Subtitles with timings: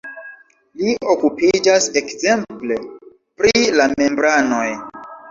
[0.83, 2.77] Li okupiĝas ekzemple
[3.41, 4.65] pri la membranoj.